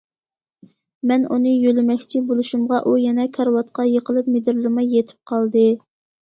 [1.09, 5.69] مەن ئۇنى يۆلىمەكچى بولۇشۇمغا ئۇ يەنە كارىۋاتقا يىقىلىپ مىدىرلىماي يېتىپ قالدى.